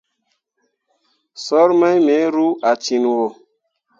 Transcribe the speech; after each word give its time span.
Soor 1.43 1.69
mai 1.79 1.97
me 2.05 2.15
ru 2.33 2.47
a 2.69 2.71
ciŋwo. 2.83 3.25